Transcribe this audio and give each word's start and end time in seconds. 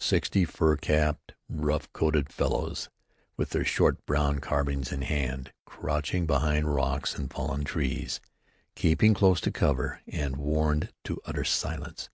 Sixty 0.00 0.46
fur 0.46 0.76
capped, 0.76 1.34
rough 1.46 1.92
coated 1.92 2.32
fellows, 2.32 2.88
with 3.36 3.50
their 3.50 3.66
short 3.66 4.06
brown 4.06 4.38
carbines 4.38 4.90
in 4.92 5.02
hand, 5.02 5.52
crouching 5.66 6.24
behind 6.26 6.74
rocks 6.74 7.18
and 7.18 7.30
fallen 7.30 7.64
trees, 7.64 8.18
keeping 8.74 9.12
close 9.12 9.42
to 9.42 9.50
cover 9.50 10.00
and 10.08 10.36
warned 10.38 10.90
to 11.04 11.20
utter 11.26 11.44
silence. 11.44 12.08